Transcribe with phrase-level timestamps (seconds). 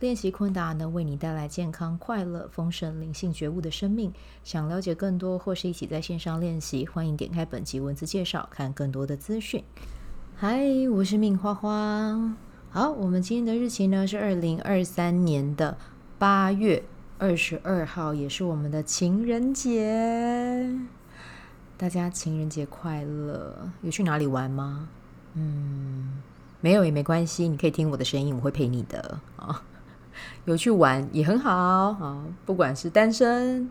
[0.00, 4.12] 练习昆达能为你带来健康、快乐、丰盛、灵性觉悟的生命。
[4.42, 9.62] 想了解更多或是一起在线上练习，欢迎点开本集文字介绍，看更多的资讯。
[10.34, 10.60] 嗨，
[10.92, 12.36] 我是命花花。
[12.70, 15.78] 好，我们今天的日期呢是二零二三年的
[16.18, 16.82] 八月
[17.18, 20.76] 二十二号，也是我们的情人节。
[21.76, 23.70] 大家情人节快乐！
[23.82, 24.88] 有去哪里玩吗？
[25.34, 26.20] 嗯，
[26.60, 29.62] 没有也没关系，你可以听我的声音，我会陪你的啊。
[30.44, 33.70] 有去玩也很好啊，不管是单身、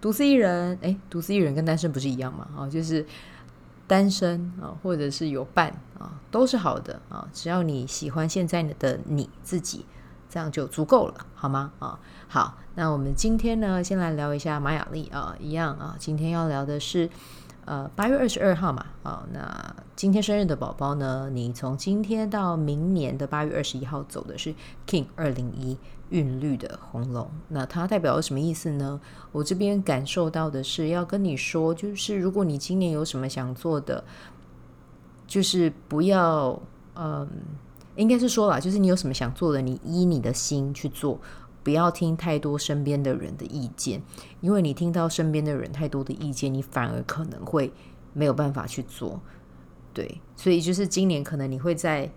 [0.00, 2.48] 独自一人，哎，独自一人跟单身不是一样吗？
[2.56, 3.04] 啊，就是
[3.86, 5.68] 单身啊，或者是有伴
[5.98, 7.28] 啊，都是好的啊。
[7.32, 9.84] 只要你喜欢现在的你自己，
[10.28, 11.72] 这样就足够了，好吗？
[11.78, 17.08] 啊，好，那我们今天呢，先来聊一下马雅丽啊，一样啊，今天要聊的是。
[17.70, 24.52] 呃，八月二十二号嘛，好，那今天生日的宝宝呢，你从今天到明年的八月二十一号走的是
[24.88, 29.00] King 二零一韵律的红龙，那它代表了什么意思呢？
[29.30, 34.02] 我这边感受到的是要跟你说，就是如果你今年有什么想做的，
[35.28, 36.60] 就是不要，
[36.96, 37.28] 嗯，
[37.94, 41.20] 应该是说啦，就是你有什么想做的，你依你的心去做。
[41.62, 44.02] 不要听太多身边的人的意见，
[44.40, 47.72] 因为你听到身边的人太多的意见，你反而可能会
[48.12, 49.20] 没有办法去做。
[49.92, 52.10] 对，所以就是今年可能你会在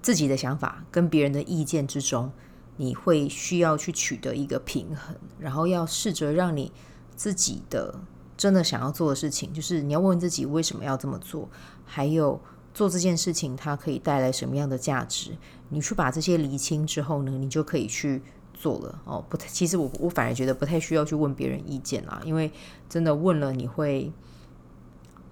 [0.00, 2.32] 自己的想法跟别人的意见之中，
[2.76, 6.72] 你会需要去取得一个平衡，然后要试着让你
[7.14, 8.00] 自己的
[8.36, 11.48] 真的想要做的事情，就是你要问自己为什么要这么做，
[11.84, 12.40] 还有。
[12.76, 15.30] 做这件事情，它可以带来什么样的价值？
[15.70, 18.20] 你去把这些厘清之后呢，你就可以去
[18.52, 19.24] 做了哦。
[19.30, 22.52] 不太，其实我我反而觉得不太需要去问别人意见啦，因为
[22.86, 24.12] 真的问了，你会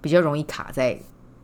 [0.01, 0.99] 比较容易卡在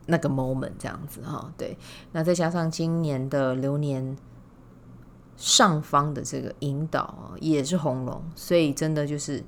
[0.07, 1.77] 那个 moment 这样子哈、对，
[2.13, 4.17] 那再加上今年的流年
[5.37, 9.43] 上方的这个引导也是红龙，所以真的就是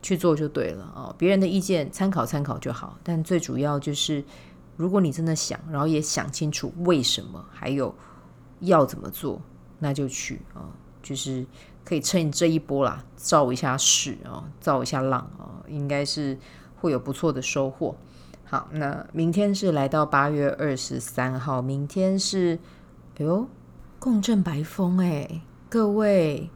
[0.00, 1.12] 去做就对了哦。
[1.18, 4.22] 别人的意见参考参考就好，但最主要就是。
[4.78, 7.92] 如果你真的想，然后也想清楚为什么，还有
[8.60, 9.42] 要怎么做，
[9.80, 10.70] 那就去啊，
[11.02, 11.44] 就是
[11.84, 16.38] 可以趁这一波啦，造一下势啊，造一下浪啊，应该是
[16.76, 17.96] 会有不错的收获。
[18.44, 22.58] 好，那明天是来到八月二十三号，明天是
[23.18, 23.48] 哎呦，
[23.98, 26.48] 共振白风哎，各位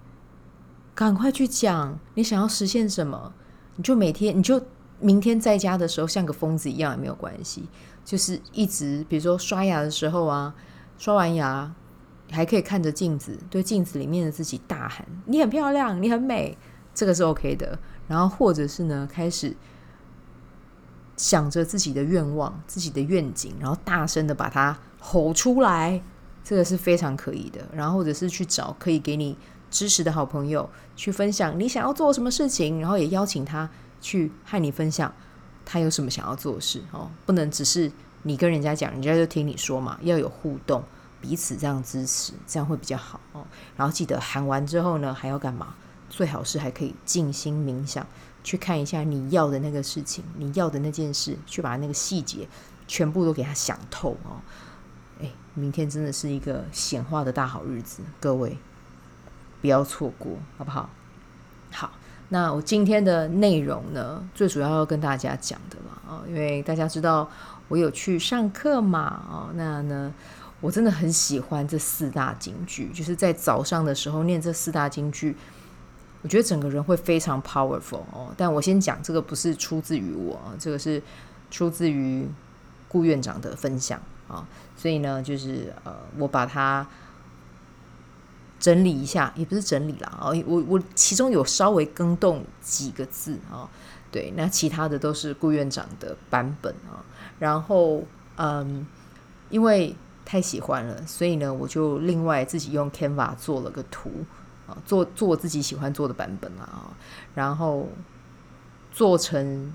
[0.94, 3.34] 赶快去讲你想要实现什么，
[3.74, 4.62] 你就每天你就
[5.02, 7.68] 明天在家的时候像个疯子一样也没有关系。
[8.04, 10.54] 就是一直，比如说刷牙的时候啊，
[10.98, 11.72] 刷完牙
[12.30, 16.56] 还可以看着镜子，对镜子里面的自己大喊：“你很漂亮，你很美。”
[16.94, 17.78] 这个是 OK 的。
[18.08, 19.56] 然后或者是呢，开始
[21.16, 26.02] 想着自己的愿望、自己的愿景，然后大声的把它吼出来，
[26.42, 27.60] 这个是非常可以的。
[27.72, 29.38] 然后或者是去找可以给你
[29.70, 33.70] 支持的好朋友，去分享你想要做什么事情，然后也邀请他
[34.02, 35.10] 去和你分享。
[35.64, 37.08] 他有什么想要做的事哦？
[37.24, 37.90] 不能只是
[38.24, 39.96] 你跟人家讲，人家就听你说嘛。
[40.02, 40.82] 要有互动，
[41.20, 43.46] 彼此这样支持，这样会比较好哦。
[43.76, 45.74] 然后记得喊完之后呢，还要干嘛？
[46.10, 48.04] 最好是还可以静心冥想，
[48.42, 52.48] 去看一下你要的那个事情，你要的那件事，去把那个细节
[52.88, 54.42] 全部都给他想透哦。
[55.20, 58.58] 诶，明天真的是一个显化的大好日子，各位
[59.60, 60.90] 不要错过，好不好？
[62.32, 67.28] 那我今天的内容呢，最主要要跟大家讲的嘛，啊，因为大家知道
[67.68, 70.10] 我有去上课嘛，啊，那呢，
[70.58, 75.36] 我真的很喜欢这四大金句，就是在早上的时候念这四大金句，
[76.22, 78.32] 我觉得整个人会非常 powerful 哦。
[78.34, 81.02] 但我先讲这个不是出自于我，这个是
[81.50, 82.26] 出自于
[82.88, 86.86] 顾院长的分享啊，所以呢，就是呃，我把它。
[88.62, 93.68] 整理一下，也不是整理啦啊，我我其中有稍微更动几个字啊，
[94.12, 97.02] 对，那其他的都是顾院长的版本啊。
[97.40, 98.04] 然后
[98.36, 98.86] 嗯，
[99.50, 104.12] 因为太喜欢了，所以呢，我就另外自己用 Canva 做了个图
[104.68, 106.94] 啊，做做自己喜欢做的版本啊，
[107.34, 107.88] 然后
[108.92, 109.72] 做成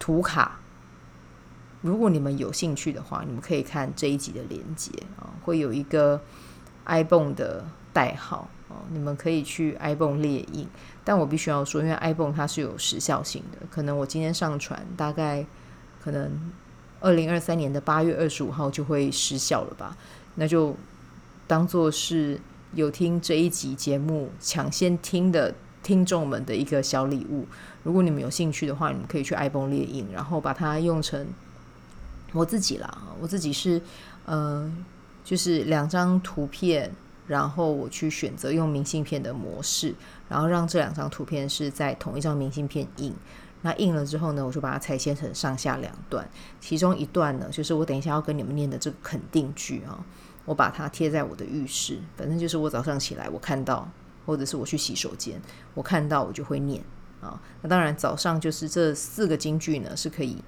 [0.00, 0.58] 图卡。
[1.82, 6.20] 如果你们有兴趣的话，你们可以看这一集的连接啊，会有一个。
[6.88, 10.66] Ibon 的代号哦，你们可以去 ibon 列印。
[11.04, 15.46] 但我必须要说，因为 ibon 它是有时效性的，可能我今天上传，大概
[16.02, 16.52] 可能
[17.00, 19.96] 二零二三年的八月二十五号就会失效了吧？
[20.34, 20.76] 那就
[21.46, 22.40] 当做是
[22.74, 27.46] 有听这一集节目抢先听的听众们的一个小礼物。
[27.84, 31.26] 如果你们有兴趣的话，你们可以去 ibon 列印，然后把它用成
[32.34, 32.98] 我自己啦。
[33.18, 33.80] 我自己是
[34.26, 34.70] 呃，
[35.28, 36.90] 就是两张图片。
[37.26, 39.94] 然后我去选择用明信片的模式，
[40.30, 43.14] 然后让这两张图片是在同一张明信片印。
[43.60, 46.26] 那印了之后呢，我就把它拆切成上下两段。
[46.58, 50.02] 其中一段呢，就是我等一下要跟你们念的这个肯定句啊，
[50.46, 51.98] 我把它贴在我的浴室。
[52.16, 53.86] 反正就是我早上起来，我看到，
[54.24, 55.38] 或者是我去洗手间，
[55.74, 56.82] 我看到我就会念
[57.20, 57.38] 啊。
[57.60, 60.42] 那当然，早上就是这四个金句呢，是可以。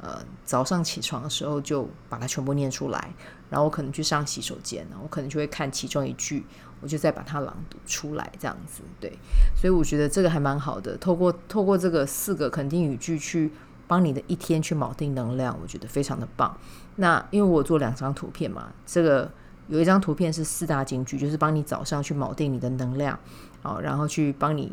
[0.00, 3.10] 呃，早上起床的时候就把它全部念出来，
[3.48, 6.44] 然后我可能去上洗手间，我可能就会看其中一句，
[6.82, 9.10] 我就再把它朗读出来，这样子，对，
[9.56, 13.50] 所以我觉得这个还蛮好的，透过透过这个四个肯定语句去
[13.86, 16.56] 帮你的一天去锚定能量，我觉得非常的棒。
[16.96, 19.30] 那因为我做两张图片嘛，这个
[19.68, 23.18] 有一张图片是四大金句，就是帮你早上去锚定你的能量，
[23.62, 24.70] 好，然后去帮你。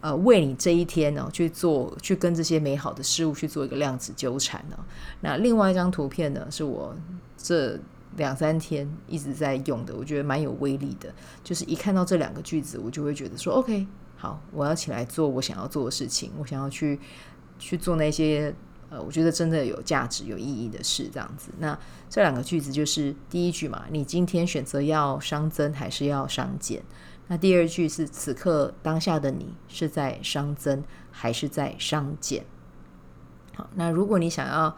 [0.00, 4.78] 呃，为你这一天呢，去做，去跟这些美好的事物去做一个量子纠缠呢。
[5.20, 6.94] 那另外一张图片呢，是我
[7.36, 7.78] 这
[8.16, 11.12] 两三天一直在用的，我觉得蛮有威力的。
[11.42, 16.98] 就是一看到这两个句子，我就会觉得说，OK，好，我要起来做我想要做的事情，我想要去
[17.58, 18.54] 去做那些
[18.88, 21.50] 呃，我觉得真的有价值、有意义的事，这样子。
[21.58, 21.76] 那
[22.08, 26.82] 这两个句子就是第一句嘛，你今天选择要熵增还是要熵减？
[27.28, 32.44] 那第二句是此刻当下的你是在熵增还是在熵减？
[33.54, 34.76] 好，那如果你想要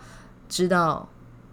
[0.48, 1.08] 知道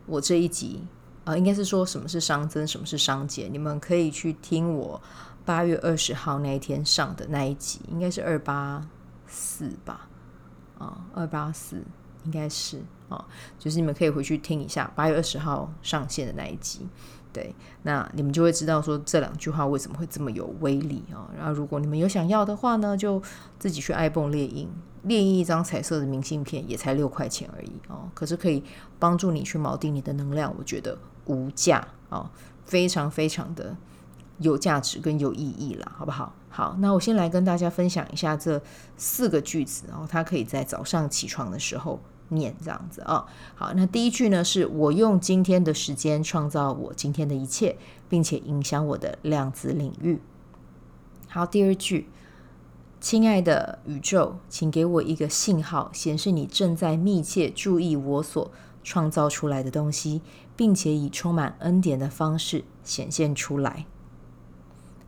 [0.06, 0.82] 我这一集
[1.26, 5.02] 啊、呃，应该是说什么是熵增，什么是熵减，你们可以去听我
[5.44, 8.88] 八月二十号那一天上的那一集，应该是二八
[9.28, 10.08] 四吧？
[10.78, 11.84] 啊，二八四
[12.24, 13.26] 应该是啊，
[13.60, 16.88] 就是你们可以回去听一下八月二十号上线的那一集。
[17.36, 17.54] 对，
[17.84, 21.30] 那你们就会知道说这两句话为什么会这么有威力啊、哦！
[21.38, 23.22] 然后如果你们有想要的话呢，就
[23.60, 24.70] 自己去爱蹦猎鹰猎印，
[25.04, 28.10] 列印一张彩色的明信片也才六块钱而已哦。
[28.14, 28.64] 可是可以
[28.98, 32.30] 帮助你去锚定你的能量，我觉得无价、哦，
[32.64, 33.76] 非常非常的
[34.38, 36.34] 有价值跟有意义啦，好不好？
[36.48, 38.62] 好，那我先来跟大家分享一下这
[38.96, 42.00] 四个句子，然后它可以在早上起床的时候。
[42.30, 43.26] 念这样子啊、哦，
[43.56, 47.78] 好，那第一句呢，是我用今天的时间创造我今天的一切，
[48.10, 50.20] 并且影响我的量子领域。
[51.28, 52.10] 好，第二句，
[53.00, 58.52] 亲爱的宇宙，请给我一个信号，显示你正在密切注意我所
[58.84, 60.22] 创造出来的东西，
[60.56, 63.86] 并且以充满恩典的方式显现出来。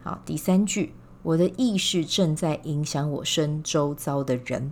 [0.04, 0.94] 好，第三句，
[1.24, 4.72] 我的意识正在影响我身周遭的人，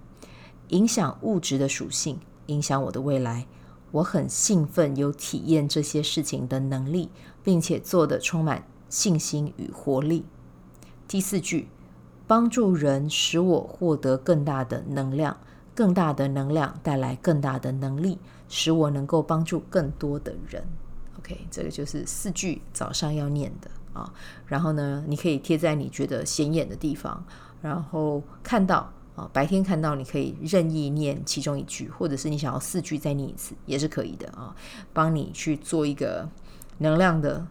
[0.70, 2.20] 影响物质的属性。
[2.48, 3.48] 影响我的未来，
[3.92, 7.10] 我很兴奋，有体验这些事情的能力，
[7.44, 10.26] 并且做得充满信心与活力。
[11.08, 11.68] 第四句，
[12.28, 15.38] 帮助人使我获得更大的能量，
[15.74, 18.20] 更大的能量带来更大的能力，
[18.50, 20.64] 使我能够帮助更多的人。
[21.20, 24.14] OK，这个就是四句早上要念的啊。
[24.46, 27.26] 然后呢，你可以贴在你觉得显眼的地方，
[27.62, 28.92] 然后看到。
[29.16, 34.56] 啊，白天看到你可以任意念其中一句，或者是你想要四句再念一次也是可以的啊，
[34.94, 36.28] 帮你去做一个
[36.80, 37.48] 能量的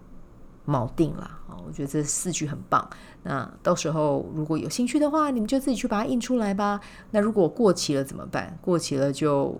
[0.67, 2.89] 锚定啦啊，我觉得这四句很棒。
[3.23, 6.79] 那到时候如果有兴趣的话，你们就自己去把它印出来吧。
[7.11, 8.59] 那如果过期了怎么办？
[8.61, 9.59] 过期了就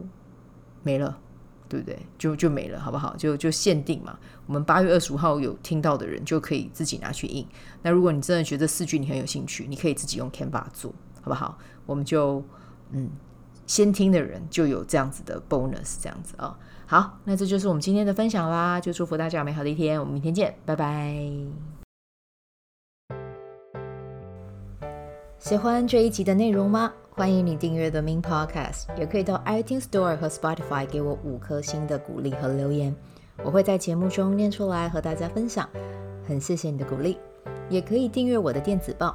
[0.83, 1.19] 没了，
[1.71, 1.99] 对不对？
[2.19, 3.17] 就就没了，好不好？
[3.17, 4.19] 就就限定嘛。
[4.47, 7.47] 我们八月二十五号有听到的人就可以自己拿去印。
[7.81, 10.93] 那如果你真的觉得四句你很有兴趣，你可以自己用 Canva 做。
[11.25, 11.57] 好不好？
[11.87, 12.43] 我们就
[12.91, 13.09] 嗯，
[13.67, 16.57] 先听的人就有这样子的 bonus，这样子啊、哦。
[16.87, 18.79] 好，那这就是我们今天的分享啦。
[18.79, 21.17] 就祝福大家有美好的一天，我们明天见，拜拜。
[25.39, 26.93] 喜欢这一集的内容吗？
[27.11, 32.95] 欢迎你订阅 The Min Podcast，也可以到 iTunes Store 和 Spotify 给我五颗星的鼓励和留言，
[33.43, 35.69] 我会在节目中念出来和大家分享。
[36.27, 37.19] 很谢谢你的鼓励，
[37.69, 39.15] 也可以订阅我的电子报。